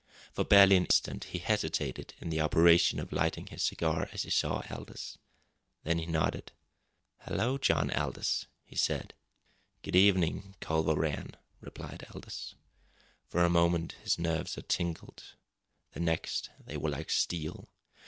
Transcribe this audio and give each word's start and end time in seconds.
For 0.33 0.43
barely 0.43 0.77
an 0.77 0.85
instant 0.85 1.25
he 1.25 1.37
hesitated 1.37 2.15
in 2.19 2.31
the 2.31 2.41
operation 2.41 2.99
of 2.99 3.11
lighting 3.11 3.45
his 3.45 3.61
cigar 3.61 4.09
as 4.11 4.23
he 4.23 4.31
saw 4.31 4.63
Aldous. 4.67 5.19
Then 5.83 5.99
he 5.99 6.07
nodded. 6.07 6.53
"Hello, 7.19 7.59
John 7.59 7.91
Aldous," 7.91 8.47
he 8.65 8.75
said. 8.75 9.13
"Good 9.83 9.95
evening, 9.95 10.55
Culver 10.59 10.95
Rann," 10.95 11.37
replied 11.59 12.07
Aldous. 12.15 12.55
For 13.27 13.43
a 13.45 13.49
moment 13.51 13.91
his 14.03 14.17
nerves 14.17 14.55
had 14.55 14.67
tingled 14.69 15.23
the 15.91 15.99
next 15.99 16.49
they 16.65 16.77
were 16.77 16.89
like 16.89 17.11
steel. 17.11 17.69